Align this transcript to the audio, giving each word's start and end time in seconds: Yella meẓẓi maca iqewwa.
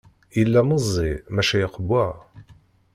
Yella 0.37 0.61
meẓẓi 0.67 1.11
maca 1.33 1.57
iqewwa. 1.65 2.05